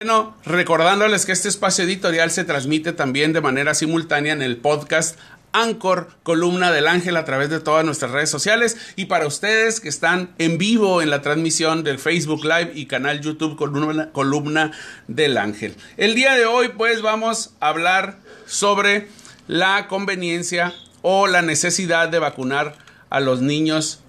Bueno, 0.00 0.36
recordándoles 0.44 1.26
que 1.26 1.32
este 1.32 1.48
espacio 1.48 1.82
editorial 1.82 2.30
se 2.30 2.44
transmite 2.44 2.92
también 2.92 3.32
de 3.32 3.40
manera 3.40 3.74
simultánea 3.74 4.32
en 4.32 4.42
el 4.42 4.58
podcast 4.58 5.18
Anchor, 5.50 6.06
columna 6.22 6.70
del 6.70 6.86
ángel 6.86 7.16
a 7.16 7.24
través 7.24 7.50
de 7.50 7.58
todas 7.58 7.84
nuestras 7.84 8.12
redes 8.12 8.30
sociales 8.30 8.76
y 8.94 9.06
para 9.06 9.26
ustedes 9.26 9.80
que 9.80 9.88
están 9.88 10.36
en 10.38 10.56
vivo 10.56 11.02
en 11.02 11.10
la 11.10 11.20
transmisión 11.20 11.82
del 11.82 11.98
Facebook 11.98 12.44
Live 12.44 12.70
y 12.76 12.86
canal 12.86 13.20
YouTube 13.20 13.56
columna, 13.56 14.12
columna 14.12 14.70
del 15.08 15.36
ángel. 15.36 15.74
El 15.96 16.14
día 16.14 16.34
de 16.34 16.46
hoy 16.46 16.68
pues 16.68 17.02
vamos 17.02 17.54
a 17.58 17.70
hablar 17.70 18.20
sobre 18.46 19.08
la 19.48 19.88
conveniencia 19.88 20.74
o 21.02 21.26
la 21.26 21.42
necesidad 21.42 22.08
de 22.08 22.20
vacunar 22.20 22.76
a 23.10 23.18
los 23.18 23.40
niños 23.40 24.04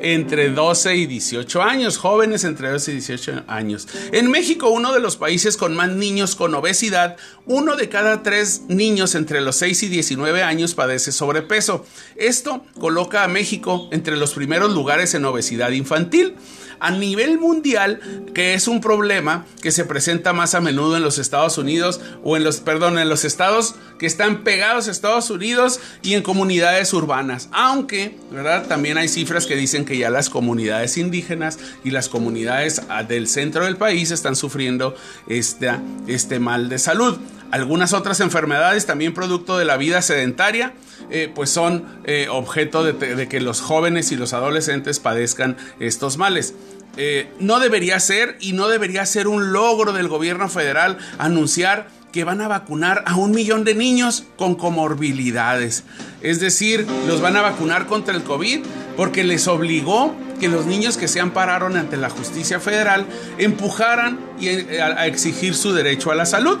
entre 0.00 0.50
12 0.50 0.96
y 0.96 1.06
18 1.06 1.62
años, 1.62 1.98
jóvenes 1.98 2.44
entre 2.44 2.70
12 2.70 2.90
y 2.90 2.94
18 2.94 3.44
años. 3.46 3.88
En 4.12 4.30
México, 4.30 4.70
uno 4.70 4.92
de 4.92 5.00
los 5.00 5.16
países 5.16 5.56
con 5.56 5.74
más 5.74 5.90
niños 5.90 6.36
con 6.36 6.54
obesidad, 6.54 7.16
uno 7.46 7.76
de 7.76 7.88
cada 7.88 8.22
tres 8.22 8.62
niños 8.68 9.14
entre 9.14 9.40
los 9.40 9.56
6 9.56 9.84
y 9.84 9.88
19 9.88 10.42
años 10.42 10.74
padece 10.74 11.12
sobrepeso. 11.12 11.84
Esto 12.16 12.64
coloca 12.78 13.24
a 13.24 13.28
México 13.28 13.88
entre 13.92 14.16
los 14.16 14.34
primeros 14.34 14.72
lugares 14.72 15.14
en 15.14 15.24
obesidad 15.24 15.70
infantil 15.70 16.34
a 16.80 16.90
nivel 16.90 17.38
mundial, 17.38 18.00
que 18.34 18.54
es 18.54 18.68
un 18.68 18.80
problema 18.80 19.46
que 19.62 19.72
se 19.72 19.84
presenta 19.84 20.32
más 20.32 20.54
a 20.54 20.60
menudo 20.60 20.96
en 20.96 21.02
los 21.02 21.18
Estados 21.18 21.58
Unidos 21.58 22.00
o 22.22 22.36
en 22.36 22.44
los, 22.44 22.60
perdón, 22.60 22.98
en 22.98 23.08
los 23.08 23.24
estados 23.24 23.76
que 23.98 24.06
están 24.06 24.44
pegados 24.44 24.88
a 24.88 24.90
Estados 24.90 25.30
Unidos 25.30 25.80
y 26.02 26.14
en 26.14 26.22
comunidades 26.22 26.92
urbanas. 26.92 27.48
Aunque, 27.52 28.18
¿verdad? 28.30 28.66
También 28.66 28.98
hay 28.98 29.08
cifras 29.08 29.46
que 29.46 29.56
dicen 29.56 29.85
que 29.86 29.96
ya 29.96 30.10
las 30.10 30.28
comunidades 30.28 30.98
indígenas 30.98 31.58
y 31.82 31.90
las 31.90 32.10
comunidades 32.10 32.82
ah, 32.90 33.04
del 33.04 33.28
centro 33.28 33.64
del 33.64 33.76
país 33.76 34.10
están 34.10 34.36
sufriendo 34.36 34.94
este, 35.26 36.38
mal 36.38 36.68
de 36.68 36.78
salud. 36.78 37.16
Algunas 37.50 37.94
otras 37.94 38.20
enfermedades, 38.20 38.86
también 38.86 39.14
producto 39.14 39.56
de 39.56 39.64
la 39.64 39.76
vida 39.78 40.02
sedentaria, 40.02 40.74
eh, 41.10 41.30
pues 41.32 41.48
son 41.48 41.86
eh, 42.04 42.26
objeto 42.28 42.84
de, 42.84 43.28
que 43.28 43.40
los 43.40 43.60
jóvenes 43.60 44.12
y 44.12 44.16
los 44.16 44.32
adolescentes 44.32 44.98
padezcan 44.98 45.56
estos 45.78 46.18
males. 46.18 46.54
Eh, 46.96 47.30
no 47.40 47.60
debería 47.60 48.00
ser 48.00 48.36
y 48.40 48.52
no 48.52 48.68
debería 48.68 49.06
ser 49.06 49.28
un 49.28 49.52
logro 49.52 49.92
del 49.92 50.08
gobierno 50.08 50.48
federal 50.48 50.98
anunciar 51.18 51.88
que 52.10 52.24
van 52.24 52.40
a 52.40 52.48
vacunar 52.48 53.04
a 53.06 53.16
un 53.16 53.32
millón 53.32 53.64
de 53.64 53.74
niños 53.74 54.24
con 54.36 54.54
comorbilidades. 54.54 55.84
Es 56.22 56.40
decir, 56.40 56.86
los 57.06 57.20
van 57.20 57.36
a 57.36 57.42
vacunar 57.42 57.86
contra 57.86 58.14
el 58.14 58.22
COVID 58.22 58.60
porque 58.96 59.24
les 59.24 59.46
obligó 59.48 60.14
que 60.40 60.48
los 60.48 60.66
niños 60.66 60.96
que 60.96 61.08
se 61.08 61.20
ampararon 61.20 61.76
ante 61.76 61.96
la 61.96 62.10
justicia 62.10 62.60
federal 62.60 63.06
empujaran 63.38 64.18
a 64.96 65.06
exigir 65.06 65.54
su 65.54 65.72
derecho 65.72 66.10
a 66.10 66.14
la 66.14 66.26
salud. 66.26 66.58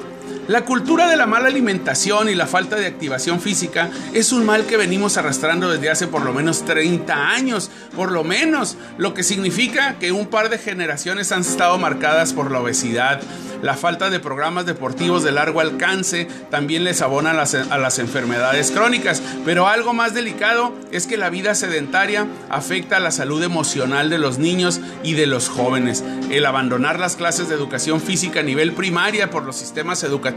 La 0.48 0.64
cultura 0.64 1.08
de 1.08 1.16
la 1.16 1.26
mala 1.26 1.48
alimentación 1.48 2.28
y 2.28 2.36
la 2.36 2.46
falta 2.46 2.76
de 2.76 2.86
activación 2.86 3.40
física 3.40 3.90
es 4.14 4.30
un 4.32 4.46
mal 4.46 4.64
que 4.64 4.76
venimos 4.76 5.16
arrastrando 5.16 5.68
desde 5.72 5.90
hace 5.90 6.06
por 6.06 6.22
lo 6.24 6.32
menos 6.32 6.64
30 6.64 7.30
años, 7.30 7.68
por 7.96 8.12
lo 8.12 8.22
menos, 8.22 8.76
lo 8.96 9.12
que 9.12 9.24
significa 9.24 9.98
que 9.98 10.12
un 10.12 10.28
par 10.28 10.48
de 10.48 10.58
generaciones 10.58 11.32
han 11.32 11.40
estado 11.40 11.78
marcadas 11.78 12.32
por 12.32 12.52
la 12.52 12.60
obesidad. 12.60 13.20
La 13.60 13.74
falta 13.74 14.08
de 14.08 14.20
programas 14.20 14.66
deportivos 14.66 15.24
de 15.24 15.32
largo 15.32 15.60
alcance 15.60 16.28
también 16.48 16.84
les 16.84 17.02
abona 17.02 17.30
a 17.30 17.34
las, 17.34 17.54
a 17.54 17.78
las 17.78 17.98
enfermedades 17.98 18.70
crónicas, 18.70 19.22
pero 19.44 19.66
algo 19.66 19.94
más 19.94 20.14
delicado 20.14 20.74
es 20.92 21.08
que 21.08 21.16
la 21.16 21.30
vida 21.30 21.56
sedentaria 21.56 22.26
afecta 22.50 22.98
a 22.98 23.00
la 23.00 23.10
salud 23.10 23.42
emocional 23.42 24.10
de 24.10 24.18
los 24.18 24.38
niños 24.38 24.80
y 25.02 25.14
de 25.14 25.26
los 25.26 25.48
jóvenes. 25.48 26.04
El 26.30 26.46
abandonar 26.46 27.00
las 27.00 27.16
clases 27.16 27.48
de 27.48 27.56
educación 27.56 28.00
física 28.00 28.40
a 28.40 28.44
nivel 28.44 28.72
primaria 28.72 29.30
por 29.30 29.42
los 29.42 29.56
sistemas 29.56 30.04
educativos 30.04 30.35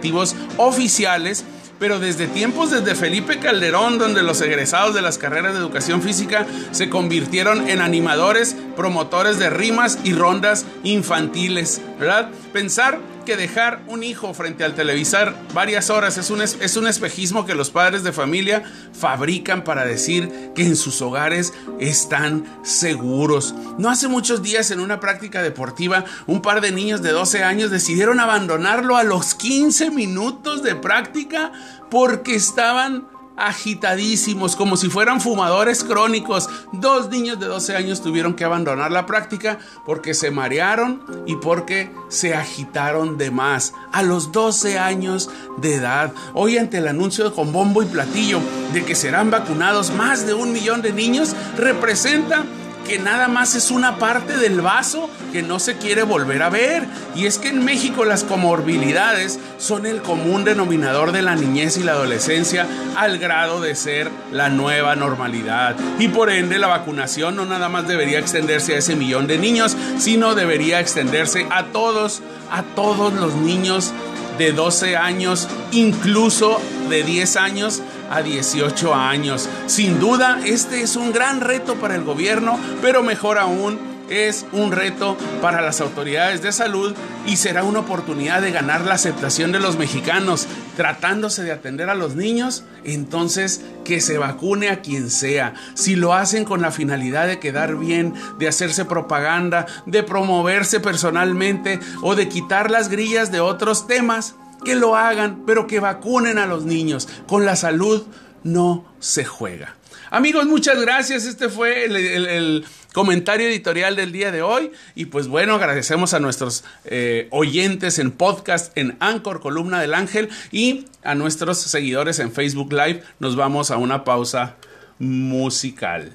oficiales, 0.57 1.45
pero 1.79 1.99
desde 1.99 2.27
tiempos 2.27 2.71
desde 2.71 2.93
Felipe 2.93 3.39
Calderón, 3.39 3.97
donde 3.97 4.21
los 4.21 4.41
egresados 4.41 4.93
de 4.93 5.01
las 5.01 5.17
carreras 5.17 5.53
de 5.53 5.59
educación 5.59 6.01
física 6.01 6.45
se 6.71 6.89
convirtieron 6.89 7.69
en 7.69 7.79
animadores, 7.81 8.55
promotores 8.75 9.39
de 9.39 9.49
rimas 9.49 9.97
y 10.03 10.13
rondas 10.13 10.65
infantiles, 10.83 11.81
¿verdad? 11.97 12.29
Pensar 12.51 12.99
dejar 13.37 13.81
un 13.87 14.03
hijo 14.03 14.33
frente 14.33 14.63
al 14.63 14.75
televisor 14.75 15.35
varias 15.53 15.89
horas 15.89 16.17
es 16.17 16.29
un, 16.29 16.41
es 16.41 16.77
un 16.77 16.87
espejismo 16.87 17.45
que 17.45 17.55
los 17.55 17.69
padres 17.69 18.03
de 18.03 18.11
familia 18.11 18.63
fabrican 18.93 19.63
para 19.63 19.85
decir 19.85 20.51
que 20.55 20.63
en 20.63 20.75
sus 20.75 21.01
hogares 21.01 21.53
están 21.79 22.45
seguros. 22.63 23.55
No 23.77 23.89
hace 23.89 24.07
muchos 24.07 24.41
días 24.41 24.71
en 24.71 24.79
una 24.79 24.99
práctica 24.99 25.41
deportiva, 25.41 26.05
un 26.27 26.41
par 26.41 26.61
de 26.61 26.71
niños 26.71 27.01
de 27.01 27.11
12 27.11 27.43
años 27.43 27.71
decidieron 27.71 28.19
abandonarlo 28.19 28.97
a 28.97 29.03
los 29.03 29.35
15 29.35 29.91
minutos 29.91 30.63
de 30.63 30.75
práctica 30.75 31.51
porque 31.89 32.35
estaban 32.35 33.07
agitadísimos, 33.39 34.55
como 34.55 34.77
si 34.77 34.89
fueran 34.89 35.21
fumadores 35.21 35.83
crónicos. 35.83 36.49
Dos 36.71 37.09
niños 37.09 37.39
de 37.39 37.47
12 37.47 37.75
años 37.75 38.01
tuvieron 38.01 38.33
que 38.33 38.45
abandonar 38.45 38.91
la 38.91 39.05
práctica 39.05 39.59
porque 39.85 40.13
se 40.13 40.31
marearon 40.31 41.01
y 41.25 41.35
porque 41.37 41.91
se 42.09 42.35
agitaron 42.35 43.17
de 43.17 43.31
más. 43.31 43.73
A 43.91 44.03
los 44.03 44.31
12 44.31 44.77
años 44.77 45.29
de 45.57 45.75
edad, 45.75 46.13
hoy 46.33 46.57
ante 46.57 46.77
el 46.77 46.87
anuncio 46.87 47.33
con 47.33 47.51
bombo 47.51 47.81
y 47.81 47.85
platillo 47.85 48.39
de 48.73 48.83
que 48.83 48.95
serán 48.95 49.31
vacunados 49.31 49.91
más 49.91 50.25
de 50.27 50.33
un 50.33 50.51
millón 50.51 50.81
de 50.81 50.93
niños, 50.93 51.35
representa 51.57 52.45
que 52.89 52.97
nada 52.97 53.27
más 53.27 53.53
es 53.53 53.69
una 53.69 53.97
parte 53.97 54.35
del 54.35 54.61
vaso 54.61 55.11
que 55.31 55.43
no 55.43 55.59
se 55.59 55.77
quiere 55.77 56.01
volver 56.01 56.41
a 56.41 56.49
ver. 56.49 56.87
Y 57.15 57.27
es 57.27 57.37
que 57.37 57.49
en 57.49 57.63
México 57.63 58.03
las 58.03 58.23
comorbilidades 58.23 59.39
son 59.59 59.85
el 59.85 60.01
común 60.01 60.43
denominador 60.43 61.11
de 61.11 61.21
la 61.21 61.35
niñez 61.35 61.77
y 61.77 61.83
la 61.83 61.91
adolescencia 61.91 62.65
al 62.97 63.19
grado 63.19 63.61
de 63.61 63.75
ser 63.75 64.09
la 64.31 64.49
nueva 64.49 64.95
normalidad. 64.95 65.75
Y 65.99 66.07
por 66.07 66.31
ende 66.31 66.57
la 66.57 66.65
vacunación 66.65 67.35
no 67.35 67.45
nada 67.45 67.69
más 67.69 67.87
debería 67.87 68.17
extenderse 68.17 68.73
a 68.73 68.79
ese 68.79 68.95
millón 68.95 69.27
de 69.27 69.37
niños, 69.37 69.77
sino 69.99 70.33
debería 70.33 70.79
extenderse 70.79 71.45
a 71.51 71.65
todos, 71.65 72.23
a 72.51 72.63
todos 72.63 73.13
los 73.13 73.35
niños 73.35 73.93
de 74.39 74.51
12 74.51 74.97
años, 74.97 75.47
incluso 75.71 76.59
de 76.89 77.03
10 77.03 77.35
años 77.35 77.83
a 78.09 78.21
18 78.21 78.93
años. 78.93 79.49
Sin 79.67 79.99
duda, 79.99 80.39
este 80.45 80.81
es 80.81 80.95
un 80.95 81.11
gran 81.11 81.41
reto 81.41 81.75
para 81.75 81.95
el 81.95 82.03
gobierno, 82.03 82.59
pero 82.81 83.03
mejor 83.03 83.37
aún, 83.37 83.89
es 84.09 84.45
un 84.51 84.71
reto 84.71 85.17
para 85.41 85.61
las 85.61 85.81
autoridades 85.81 86.41
de 86.41 86.51
salud 86.51 86.95
y 87.25 87.37
será 87.37 87.63
una 87.63 87.79
oportunidad 87.79 88.41
de 88.41 88.51
ganar 88.51 88.81
la 88.81 88.95
aceptación 88.95 89.51
de 89.51 89.59
los 89.59 89.77
mexicanos. 89.77 90.47
Tratándose 90.75 91.43
de 91.43 91.51
atender 91.51 91.89
a 91.89 91.95
los 91.95 92.15
niños, 92.15 92.63
entonces 92.83 93.61
que 93.83 94.01
se 94.01 94.17
vacune 94.17 94.69
a 94.69 94.81
quien 94.81 95.09
sea. 95.09 95.53
Si 95.73 95.95
lo 95.95 96.13
hacen 96.13 96.45
con 96.45 96.61
la 96.61 96.71
finalidad 96.71 97.27
de 97.27 97.39
quedar 97.39 97.75
bien, 97.75 98.13
de 98.39 98.47
hacerse 98.47 98.85
propaganda, 98.85 99.65
de 99.85 100.03
promoverse 100.03 100.79
personalmente 100.79 101.79
o 102.01 102.15
de 102.15 102.29
quitar 102.29 102.71
las 102.71 102.89
grillas 102.89 103.31
de 103.31 103.41
otros 103.41 103.87
temas, 103.87 104.35
que 104.63 104.75
lo 104.75 104.95
hagan, 104.95 105.43
pero 105.45 105.67
que 105.67 105.79
vacunen 105.79 106.37
a 106.37 106.45
los 106.45 106.65
niños. 106.65 107.07
Con 107.27 107.45
la 107.45 107.55
salud 107.55 108.05
no 108.43 108.85
se 108.99 109.25
juega. 109.25 109.75
Amigos, 110.11 110.45
muchas 110.47 110.81
gracias. 110.81 111.25
Este 111.25 111.49
fue 111.49 111.85
el, 111.85 112.65
comentario 112.93 113.47
editorial 113.47 113.95
del 113.95 114.11
día 114.11 114.31
de 114.31 114.41
hoy. 114.41 114.71
Y 114.95 115.05
pues 115.05 115.27
bueno, 115.27 115.53
agradecemos 115.53 116.15
a 116.15 116.19
nuestros 116.19 116.63
eh, 116.85 117.27
oyentes 117.29 117.99
en 117.99 118.11
podcast, 118.11 118.75
en 118.77 118.97
Anchor, 118.99 119.39
Columna 119.39 119.79
del 119.79 119.93
Ángel, 119.93 120.29
y 120.51 120.87
a 121.03 121.13
nuestros 121.13 121.59
seguidores 121.59 122.17
en 122.19 122.31
Facebook 122.31 122.73
Live. 122.73 123.03
Nos 123.19 123.35
vamos 123.35 123.69
a 123.69 123.77
una 123.77 124.03
pausa 124.03 124.55
musical. 124.97 126.11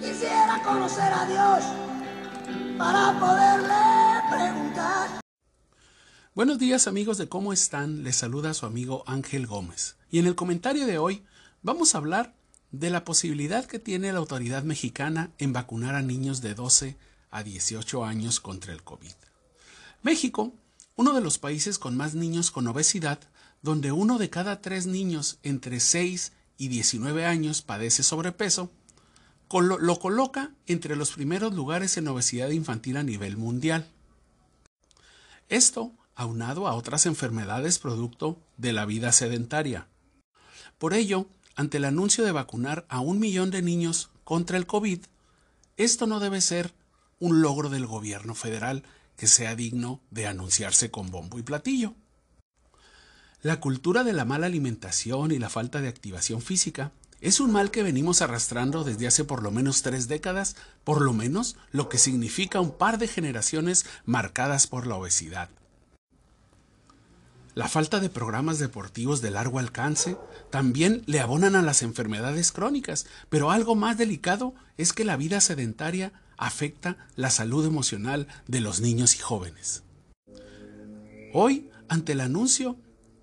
Quisiera 0.00 0.62
conocer 0.64 1.12
a 1.12 1.26
Dios 1.26 1.89
para 2.78 3.18
poderle 3.18 4.30
preguntar. 4.30 5.20
Buenos 6.34 6.58
días 6.58 6.86
amigos 6.86 7.18
de 7.18 7.28
cómo 7.28 7.52
están, 7.52 8.02
les 8.02 8.16
saluda 8.16 8.54
su 8.54 8.66
amigo 8.66 9.04
Ángel 9.06 9.46
Gómez. 9.46 9.96
Y 10.10 10.18
en 10.18 10.26
el 10.26 10.34
comentario 10.34 10.86
de 10.86 10.98
hoy 10.98 11.22
vamos 11.62 11.94
a 11.94 11.98
hablar 11.98 12.34
de 12.70 12.90
la 12.90 13.04
posibilidad 13.04 13.64
que 13.64 13.78
tiene 13.78 14.12
la 14.12 14.18
autoridad 14.18 14.62
mexicana 14.62 15.30
en 15.38 15.52
vacunar 15.52 15.94
a 15.94 16.02
niños 16.02 16.40
de 16.40 16.54
12 16.54 16.96
a 17.30 17.42
18 17.42 18.04
años 18.04 18.40
contra 18.40 18.72
el 18.72 18.82
COVID. 18.82 19.12
México, 20.02 20.52
uno 20.96 21.12
de 21.12 21.20
los 21.20 21.38
países 21.38 21.78
con 21.78 21.96
más 21.96 22.14
niños 22.14 22.50
con 22.50 22.66
obesidad, 22.66 23.20
donde 23.62 23.92
uno 23.92 24.18
de 24.18 24.30
cada 24.30 24.60
tres 24.60 24.86
niños 24.86 25.38
entre 25.42 25.80
6 25.80 26.32
y 26.56 26.68
19 26.68 27.26
años 27.26 27.62
padece 27.62 28.02
sobrepeso, 28.02 28.70
lo 29.52 29.98
coloca 29.98 30.52
entre 30.66 30.94
los 30.94 31.12
primeros 31.12 31.54
lugares 31.54 31.96
en 31.96 32.06
obesidad 32.06 32.50
infantil 32.50 32.96
a 32.96 33.02
nivel 33.02 33.36
mundial. 33.36 33.88
Esto 35.48 35.92
aunado 36.14 36.68
a 36.68 36.74
otras 36.74 37.06
enfermedades 37.06 37.78
producto 37.78 38.38
de 38.58 38.72
la 38.72 38.86
vida 38.86 39.10
sedentaria. 39.10 39.88
Por 40.78 40.94
ello, 40.94 41.26
ante 41.56 41.78
el 41.78 41.84
anuncio 41.84 42.24
de 42.24 42.32
vacunar 42.32 42.86
a 42.88 43.00
un 43.00 43.18
millón 43.18 43.50
de 43.50 43.62
niños 43.62 44.10
contra 44.24 44.56
el 44.56 44.66
COVID, 44.66 45.00
Esto 45.76 46.06
no 46.06 46.20
debe 46.20 46.42
ser 46.42 46.74
un 47.18 47.40
logro 47.40 47.70
del 47.70 47.86
gobierno 47.86 48.34
federal 48.34 48.82
que 49.16 49.26
sea 49.26 49.56
digno 49.56 50.00
de 50.10 50.26
anunciarse 50.26 50.90
con 50.90 51.10
bombo 51.10 51.38
y 51.38 51.42
platillo. 51.42 51.94
La 53.42 53.60
cultura 53.60 54.04
de 54.04 54.12
la 54.12 54.26
mala 54.26 54.46
alimentación 54.46 55.32
y 55.32 55.38
la 55.38 55.48
falta 55.48 55.80
de 55.80 55.88
activación 55.88 56.42
física 56.42 56.92
es 57.20 57.40
un 57.40 57.52
mal 57.52 57.70
que 57.70 57.82
venimos 57.82 58.22
arrastrando 58.22 58.84
desde 58.84 59.06
hace 59.06 59.24
por 59.24 59.42
lo 59.42 59.50
menos 59.50 59.82
tres 59.82 60.08
décadas, 60.08 60.56
por 60.84 61.02
lo 61.02 61.12
menos 61.12 61.56
lo 61.70 61.88
que 61.88 61.98
significa 61.98 62.60
un 62.60 62.72
par 62.72 62.98
de 62.98 63.08
generaciones 63.08 63.84
marcadas 64.04 64.66
por 64.66 64.86
la 64.86 64.96
obesidad. 64.96 65.50
La 67.54 67.68
falta 67.68 68.00
de 68.00 68.08
programas 68.08 68.58
deportivos 68.58 69.20
de 69.20 69.32
largo 69.32 69.58
alcance 69.58 70.16
también 70.50 71.02
le 71.06 71.20
abonan 71.20 71.56
a 71.56 71.62
las 71.62 71.82
enfermedades 71.82 72.52
crónicas, 72.52 73.06
pero 73.28 73.50
algo 73.50 73.74
más 73.74 73.98
delicado 73.98 74.54
es 74.78 74.92
que 74.92 75.04
la 75.04 75.16
vida 75.16 75.40
sedentaria 75.40 76.12
afecta 76.38 76.96
la 77.16 77.28
salud 77.28 77.66
emocional 77.66 78.28
de 78.46 78.60
los 78.60 78.80
niños 78.80 79.14
y 79.16 79.18
jóvenes. 79.18 79.82
Hoy, 81.34 81.68
ante 81.88 82.12
el 82.12 82.20
anuncio 82.20 82.76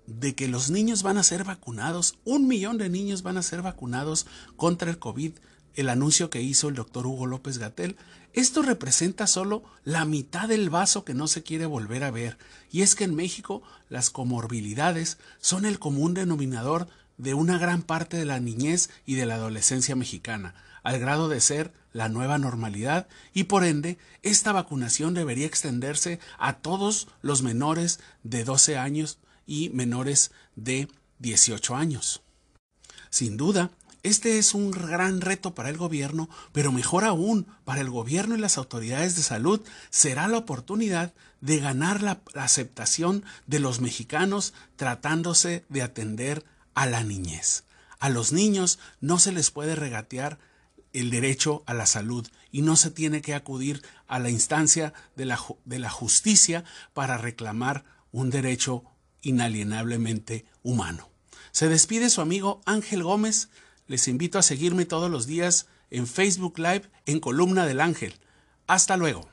de 0.08 0.34
que 0.34 0.48
los 0.48 0.70
niños 0.70 1.02
van 1.02 1.18
a 1.18 1.22
ser 1.22 1.44
vacunados, 1.44 2.18
un 2.24 2.48
millón 2.48 2.78
de 2.78 2.88
niños 2.88 3.22
van 3.22 3.36
a 3.36 3.42
ser 3.42 3.60
vacunados 3.60 4.26
contra 4.56 4.90
el 4.90 4.98
COVID, 4.98 5.32
el 5.74 5.90
anuncio 5.90 6.30
que 6.30 6.40
hizo 6.40 6.68
el 6.68 6.74
doctor 6.74 7.06
Hugo 7.06 7.26
López 7.26 7.58
Gatel, 7.58 7.96
esto 8.32 8.62
representa 8.62 9.26
solo 9.26 9.62
la 9.84 10.06
mitad 10.06 10.48
del 10.48 10.70
vaso 10.70 11.04
que 11.04 11.12
no 11.12 11.28
se 11.28 11.42
quiere 11.42 11.66
volver 11.66 12.04
a 12.04 12.10
ver, 12.10 12.38
y 12.70 12.80
es 12.80 12.94
que 12.94 13.04
en 13.04 13.14
México 13.14 13.62
las 13.90 14.08
comorbilidades 14.08 15.18
son 15.40 15.66
el 15.66 15.78
común 15.78 16.14
denominador 16.14 16.88
de 17.18 17.34
una 17.34 17.58
gran 17.58 17.82
parte 17.82 18.16
de 18.16 18.24
la 18.24 18.40
niñez 18.40 18.88
y 19.04 19.14
de 19.14 19.26
la 19.26 19.34
adolescencia 19.34 19.94
mexicana, 19.94 20.54
al 20.82 20.98
grado 21.00 21.28
de 21.28 21.40
ser 21.42 21.72
la 21.92 22.08
nueva 22.08 22.38
normalidad. 22.38 23.08
Y 23.34 23.44
por 23.44 23.64
ende 23.64 23.98
esta 24.22 24.52
vacunación 24.52 25.12
debería 25.12 25.46
extenderse 25.46 26.18
a 26.38 26.54
todos 26.58 27.08
los 27.20 27.42
menores 27.42 28.00
de 28.22 28.44
12 28.44 28.78
años 28.78 29.18
y 29.48 29.70
menores 29.70 30.30
de 30.54 30.88
18 31.18 31.74
años. 31.74 32.22
Sin 33.10 33.36
duda, 33.36 33.72
este 34.04 34.38
es 34.38 34.54
un 34.54 34.70
gran 34.70 35.20
reto 35.20 35.54
para 35.54 35.70
el 35.70 35.76
gobierno, 35.76 36.28
pero 36.52 36.70
mejor 36.70 37.04
aún, 37.04 37.46
para 37.64 37.80
el 37.80 37.90
gobierno 37.90 38.36
y 38.36 38.38
las 38.38 38.58
autoridades 38.58 39.16
de 39.16 39.22
salud 39.22 39.60
será 39.90 40.28
la 40.28 40.38
oportunidad 40.38 41.14
de 41.40 41.58
ganar 41.58 42.02
la 42.02 42.20
aceptación 42.34 43.24
de 43.46 43.58
los 43.58 43.80
mexicanos 43.80 44.54
tratándose 44.76 45.64
de 45.68 45.82
atender 45.82 46.44
a 46.74 46.86
la 46.86 47.02
niñez. 47.02 47.64
A 47.98 48.08
los 48.08 48.32
niños 48.32 48.78
no 49.00 49.18
se 49.18 49.32
les 49.32 49.50
puede 49.50 49.74
regatear 49.74 50.38
el 50.92 51.10
derecho 51.10 51.64
a 51.66 51.74
la 51.74 51.86
salud 51.86 52.26
y 52.52 52.62
no 52.62 52.76
se 52.76 52.90
tiene 52.90 53.20
que 53.20 53.34
acudir 53.34 53.82
a 54.06 54.18
la 54.18 54.30
instancia 54.30 54.92
de 55.16 55.24
la, 55.24 55.40
de 55.64 55.78
la 55.78 55.90
justicia 55.90 56.64
para 56.92 57.18
reclamar 57.18 57.84
un 58.12 58.30
derecho 58.30 58.84
inalienablemente 59.22 60.44
humano. 60.62 61.08
Se 61.52 61.68
despide 61.68 62.10
su 62.10 62.20
amigo 62.20 62.60
Ángel 62.66 63.02
Gómez. 63.02 63.48
Les 63.86 64.08
invito 64.08 64.38
a 64.38 64.42
seguirme 64.42 64.84
todos 64.84 65.10
los 65.10 65.26
días 65.26 65.66
en 65.90 66.06
Facebook 66.06 66.58
Live 66.58 66.90
en 67.06 67.20
Columna 67.20 67.66
del 67.66 67.80
Ángel. 67.80 68.14
Hasta 68.66 68.96
luego. 68.96 69.28